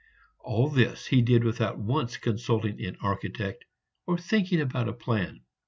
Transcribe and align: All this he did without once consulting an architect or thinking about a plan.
All 0.39 0.67
this 0.69 1.05
he 1.05 1.21
did 1.21 1.43
without 1.43 1.77
once 1.77 2.17
consulting 2.17 2.83
an 2.83 2.97
architect 3.03 3.65
or 4.07 4.17
thinking 4.17 4.59
about 4.59 4.89
a 4.89 4.93
plan. 4.93 5.41